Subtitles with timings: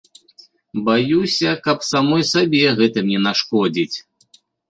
[0.87, 3.97] Баюся, каб самой сабе гэтым не нашкодзіць.